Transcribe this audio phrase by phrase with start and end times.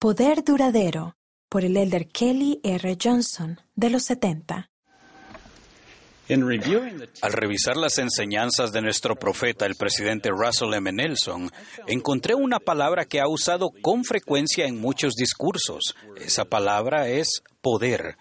[0.00, 1.16] Poder Duradero
[1.48, 2.96] por el elder Kelly R.
[3.02, 4.70] Johnson de los 70.
[6.28, 10.92] Al revisar las enseñanzas de nuestro profeta, el presidente Russell M.
[10.92, 11.50] Nelson,
[11.88, 15.96] encontré una palabra que ha usado con frecuencia en muchos discursos.
[16.16, 18.18] Esa palabra es poder.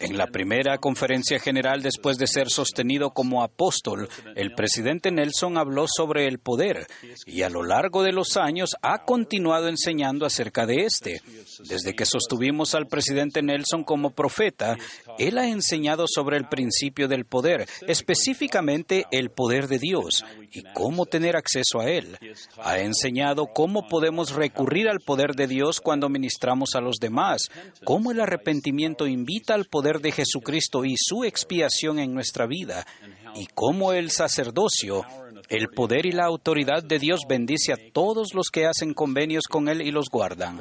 [0.00, 5.86] En la primera conferencia general después de ser sostenido como apóstol, el presidente Nelson habló
[5.88, 6.86] sobre el poder
[7.24, 11.22] y a lo largo de los años ha continuado enseñando acerca de este.
[11.68, 14.76] Desde que sostuvimos al presidente Nelson como profeta,
[15.18, 21.06] él ha enseñado sobre el principio del poder, específicamente el poder de Dios y cómo
[21.06, 22.18] tener acceso a él.
[22.58, 27.48] Ha enseñado cómo podemos recurrir al poder de Dios cuando ministramos a los demás,
[27.84, 32.86] cómo el arrepentimiento invita al poder de Jesucristo y su expiación en nuestra vida,
[33.34, 35.04] y cómo el sacerdocio,
[35.48, 39.68] el poder y la autoridad de Dios bendice a todos los que hacen convenios con
[39.68, 40.60] Él y los guardan.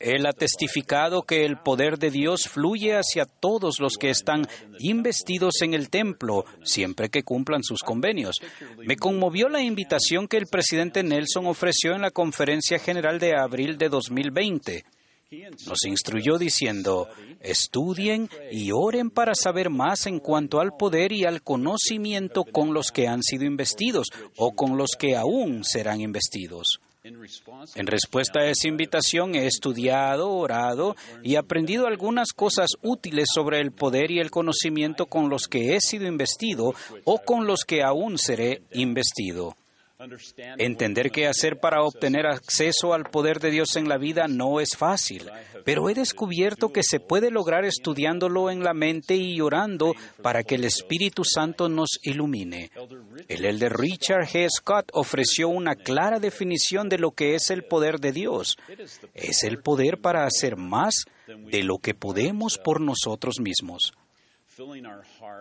[0.00, 4.46] Él ha testificado que el poder de Dios fluye hacia todos los que están
[4.78, 8.36] investidos en el templo, siempre que cumplan sus convenios.
[8.78, 13.78] Me conmovió la invitación que el presidente Nelson ofreció en la Conferencia General de abril
[13.78, 14.84] de 2020.
[15.66, 17.06] Nos instruyó diciendo,
[17.40, 22.90] estudien y oren para saber más en cuanto al poder y al conocimiento con los
[22.90, 26.80] que han sido investidos o con los que aún serán investidos.
[27.04, 33.72] En respuesta a esa invitación he estudiado, orado y aprendido algunas cosas útiles sobre el
[33.72, 36.74] poder y el conocimiento con los que he sido investido
[37.04, 39.56] o con los que aún seré investido.
[40.58, 44.76] Entender qué hacer para obtener acceso al poder de Dios en la vida no es
[44.76, 45.28] fácil,
[45.64, 50.54] pero he descubierto que se puede lograr estudiándolo en la mente y orando para que
[50.54, 52.70] el Espíritu Santo nos ilumine.
[53.26, 54.48] El elder Richard G.
[54.48, 58.56] Scott ofreció una clara definición de lo que es el poder de Dios.
[59.14, 63.94] Es el poder para hacer más de lo que podemos por nosotros mismos.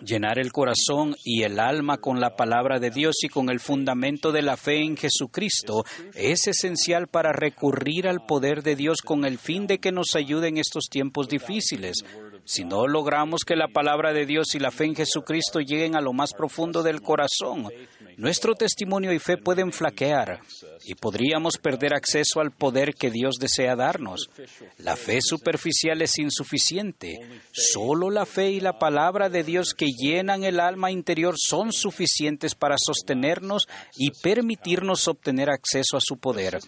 [0.00, 4.32] Llenar el corazón y el alma con la palabra de Dios y con el fundamento
[4.32, 5.84] de la fe en Jesucristo
[6.14, 10.48] es esencial para recurrir al poder de Dios con el fin de que nos ayude
[10.48, 12.04] en estos tiempos difíciles.
[12.48, 16.00] Si no logramos que la palabra de Dios y la fe en Jesucristo lleguen a
[16.00, 17.68] lo más profundo del corazón,
[18.16, 20.40] nuestro testimonio y fe pueden flaquear
[20.86, 24.30] y podríamos perder acceso al poder que Dios desea darnos.
[24.78, 27.18] La fe superficial es insuficiente.
[27.52, 32.54] Solo la fe y la palabra de Dios que llenan el alma interior son suficientes
[32.54, 36.60] para sostenernos y permitirnos obtener acceso a su poder.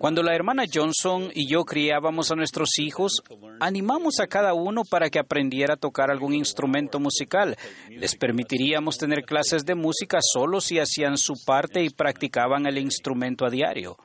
[0.00, 3.22] Cuando la hermana Johnson y yo criábamos a nuestros hijos,
[3.60, 7.56] animamos a cada uno para que aprendiera a tocar algún instrumento musical.
[7.90, 13.46] Les permitiríamos tener clases de música solo si hacían su parte y practicaban el instrumento
[13.46, 13.96] a diario.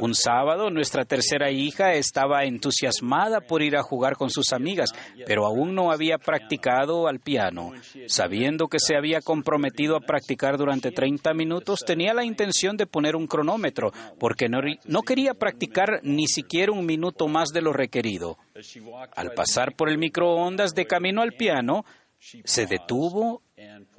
[0.00, 4.90] Un sábado nuestra tercera hija estaba entusiasmada por ir a jugar con sus amigas,
[5.24, 7.72] pero aún no había practicado al piano.
[8.06, 13.16] Sabiendo que se había comprometido a practicar durante 30 minutos, tenía la intención de poner
[13.16, 18.36] un cronómetro, porque no, no quería practicar ni siquiera un minuto más de lo requerido.
[19.16, 21.86] Al pasar por el microondas de camino al piano,
[22.20, 23.42] se detuvo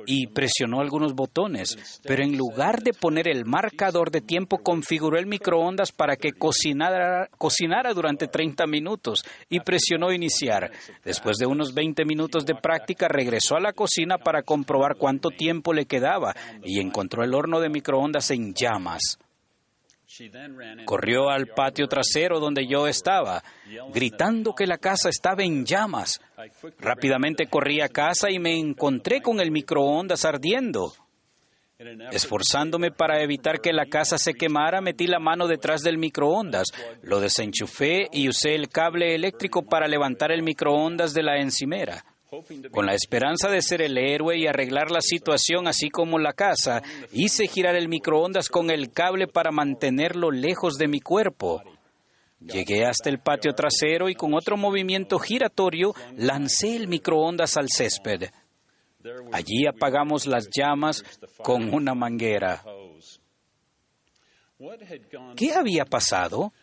[0.05, 5.27] y presionó algunos botones, pero en lugar de poner el marcador de tiempo, configuró el
[5.27, 10.71] microondas para que cocinara, durante 30 minutos y presionó iniciar.
[11.03, 15.73] Después de unos 20 minutos de práctica, regresó a la cocina para comprobar cuánto tiempo
[15.73, 16.33] le quedaba
[16.63, 19.19] y encontró el horno de microondas en llamas.
[20.85, 23.43] Corrió al patio trasero donde yo estaba,
[23.93, 26.19] gritando que la casa estaba en llamas.
[26.79, 30.93] Rápidamente corrí a casa y me encontré con el microondas ardiendo.
[32.11, 36.67] Esforzándome para evitar que la casa se quemara, metí la mano detrás del microondas,
[37.01, 42.03] lo desenchufé y usé el cable eléctrico para levantar el microondas de la encimera.
[42.71, 46.81] Con la esperanza de ser el héroe y arreglar la situación así como la casa,
[47.11, 51.61] hice girar el microondas con el cable para mantenerlo lejos de mi cuerpo.
[52.39, 58.29] Llegué hasta el patio trasero y con otro movimiento giratorio lancé el microondas al césped.
[59.33, 61.03] Allí apagamos las llamas
[61.43, 62.63] con una manguera.
[65.35, 66.53] ¿Qué había pasado?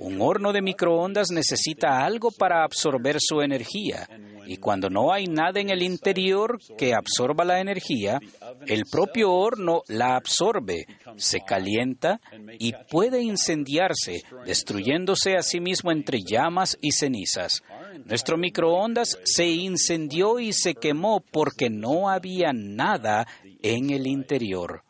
[0.00, 4.08] Un horno de microondas necesita algo para absorber su energía
[4.48, 8.18] y cuando no hay nada en el interior que absorba la energía,
[8.66, 10.86] el propio horno la absorbe,
[11.16, 12.18] se calienta
[12.58, 17.62] y puede incendiarse, destruyéndose a sí mismo entre llamas y cenizas.
[18.06, 23.26] Nuestro microondas se incendió y se quemó porque no había nada
[23.62, 24.82] en el interior.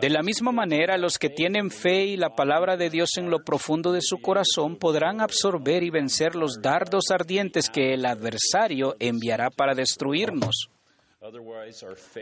[0.00, 3.44] De la misma manera, los que tienen fe y la palabra de Dios en lo
[3.44, 9.50] profundo de su corazón podrán absorber y vencer los dardos ardientes que el adversario enviará
[9.50, 10.70] para destruirnos.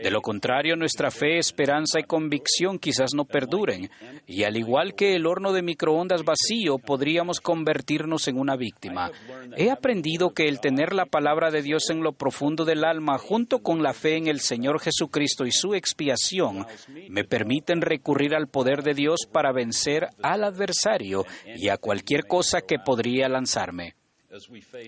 [0.01, 3.89] De lo contrario, nuestra fe, esperanza y convicción quizás no perduren,
[4.25, 9.11] y al igual que el horno de microondas vacío, podríamos convertirnos en una víctima.
[9.57, 13.59] He aprendido que el tener la palabra de Dios en lo profundo del alma, junto
[13.59, 16.65] con la fe en el Señor Jesucristo y su expiación,
[17.09, 22.61] me permiten recurrir al poder de Dios para vencer al adversario y a cualquier cosa
[22.61, 23.95] que podría lanzarme.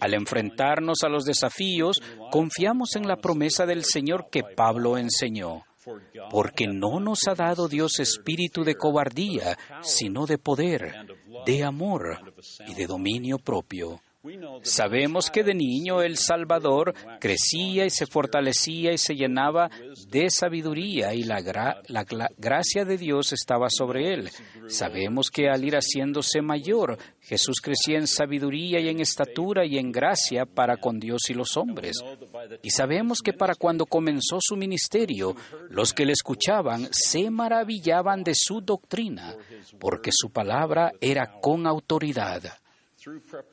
[0.01, 2.01] Al enfrentarnos a los desafíos,
[2.31, 5.63] confiamos en la promesa del Señor que Pablo enseñó,
[6.31, 10.95] porque no nos ha dado Dios espíritu de cobardía, sino de poder,
[11.45, 12.33] de amor
[12.68, 14.01] y de dominio propio.
[14.63, 19.69] Sabemos que de niño el Salvador crecía y se fortalecía y se llenaba
[20.07, 21.42] de sabiduría y la,
[22.38, 24.30] gracia de Dios estaba sobre él.
[24.68, 29.92] Sabemos que al ir haciéndose mayor, Jesús crecía en sabiduría y en estatura y en
[29.92, 31.98] gracia para con Dios y los hombres.
[32.63, 35.36] Y sabemos que para cuando comenzó su ministerio,
[35.69, 39.36] los que le escuchaban se maravillaban de su doctrina,
[39.80, 42.42] porque su palabra era con autoridad.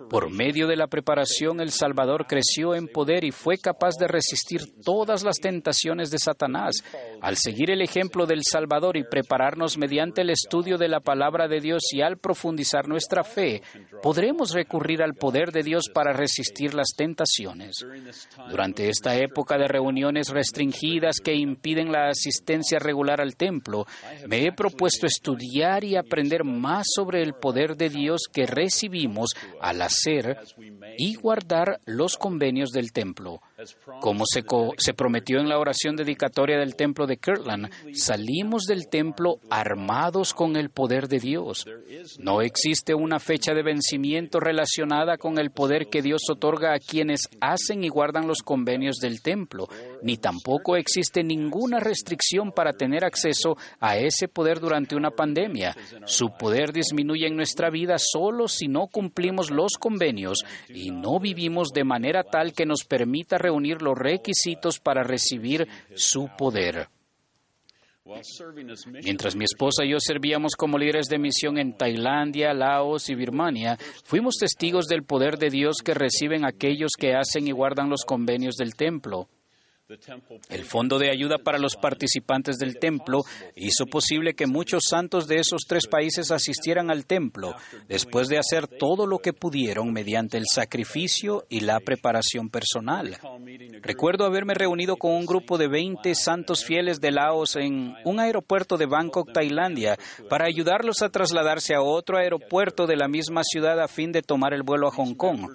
[0.09, 4.61] Por medio de la preparación, el Salvador creció en poder y fue capaz de resistir
[4.83, 6.77] todas las tentaciones de Satanás.
[7.23, 11.61] Al seguir el ejemplo del Salvador y prepararnos mediante el estudio de la palabra de
[11.61, 13.63] Dios y al profundizar nuestra fe,
[14.03, 17.87] podremos recurrir al poder de Dios para resistir las tentaciones.
[18.51, 23.87] Durante esta época de reuniones restringidas que impiden la asistencia regular al templo,
[24.27, 29.31] me he propuesto estudiar y aprender más sobre el poder de Dios que recibimos
[29.61, 30.39] al hacer
[30.99, 33.41] y guardar los convenios del templo.
[34.01, 40.35] Como se, prometió en la oración dedicatoria del templo de Kirtland, salimos del templo armados
[40.35, 41.65] con el poder de Dios.
[42.19, 47.29] No existe una fecha de vencimiento relacionada con el poder que Dios otorga a quienes
[47.41, 49.69] hacen y guardan los convenios del templo,
[50.03, 55.75] ni tampoco existe ninguna restricción para tener acceso a ese poder durante una pandemia.
[56.05, 61.69] Su poder disminuye en nuestra vida solo si no cumplimos los convenios y no vivimos
[61.73, 66.89] de manera tal que nos permita reunir los requisitos para recibir su poder.
[69.05, 73.79] Mientras mi esposa y yo servíamos como líderes de misión en Tailandia, Laos y Birmania,
[74.05, 78.57] fuimos testigos del poder de Dios que reciben aquellos que hacen y guardan los convenios
[78.57, 79.29] del templo.
[80.49, 83.23] El Fondo de Ayuda para los participantes del templo
[83.57, 87.55] hizo posible que muchos santos de esos tres países asistieran al templo
[87.89, 93.19] después de hacer todo lo que pudieron mediante el sacrificio y la preparación personal.
[93.83, 98.77] Recuerdo haberme reunido con un grupo de 20 santos fieles de Laos en un aeropuerto
[98.77, 99.99] de Bangkok, Tailandia,
[100.29, 104.55] para ayudarlos a trasladarse a otro aeropuerto de la misma ciudad a fin de tomar
[104.55, 105.51] el vuelo a Hong Kong.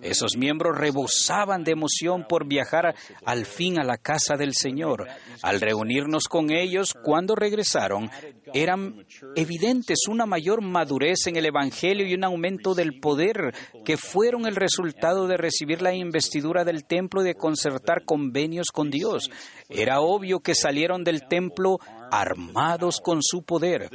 [0.00, 2.94] Esos miembros rebosaban de emoción por viajar
[3.24, 5.06] al fin a la casa del Señor.
[5.42, 8.10] Al reunirnos con ellos, cuando regresaron,
[8.54, 9.04] eran
[9.36, 14.56] evidentes una mayor madurez en el Evangelio y un aumento del poder que fueron el
[14.56, 19.30] resultado de recibir la investidura del templo y de concertar convenios con Dios.
[19.68, 21.78] Era obvio que salieron del templo
[22.12, 23.88] armados con su poder.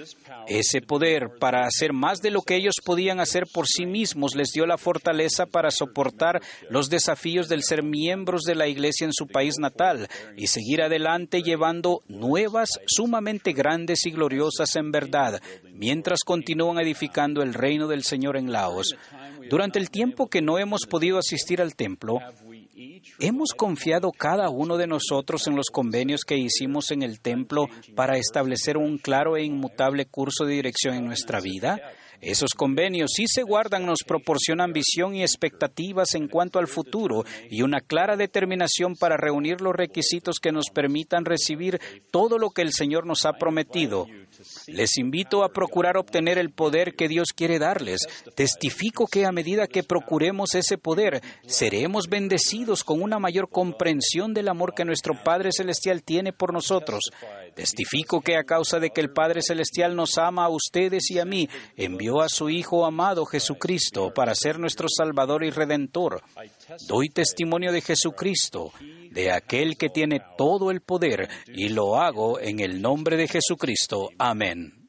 [0.47, 4.49] Ese poder para hacer más de lo que ellos podían hacer por sí mismos les
[4.51, 9.27] dio la fortaleza para soportar los desafíos del ser miembros de la iglesia en su
[9.27, 15.39] país natal y seguir adelante llevando nuevas sumamente grandes y gloriosas en verdad,
[15.71, 18.95] mientras continúan edificando el reino del Señor en Laos.
[19.49, 22.19] Durante el tiempo que no hemos podido asistir al templo,
[23.19, 28.17] ¿Hemos confiado cada uno de nosotros en los convenios que hicimos en el templo para
[28.17, 31.79] establecer un claro e inmutable curso de dirección en nuestra vida?
[32.21, 37.61] Esos convenios, si se guardan, nos proporcionan visión y expectativas en cuanto al futuro y
[37.61, 41.79] una clara determinación para reunir los requisitos que nos permitan recibir
[42.11, 44.07] todo lo que el Señor nos ha prometido.
[44.67, 48.01] Les invito a procurar obtener el poder que Dios quiere darles.
[48.35, 54.49] Testifico que a medida que procuremos ese poder, seremos bendecidos con una mayor comprensión del
[54.49, 57.11] amor que nuestro Padre Celestial tiene por nosotros.
[57.55, 61.25] Testifico que a causa de que el Padre Celestial nos ama a ustedes y a
[61.25, 61.49] mí,
[62.07, 66.21] envió a su Hijo amado Jesucristo para ser nuestro Salvador y Redentor.
[66.87, 68.71] Doy testimonio de Jesucristo,
[69.11, 74.09] de aquel que tiene todo el poder, y lo hago en el nombre de Jesucristo.
[74.17, 74.86] Amén.